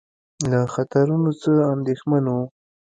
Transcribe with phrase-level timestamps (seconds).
[0.51, 2.43] له خطرونو څخه اندېښمن وو.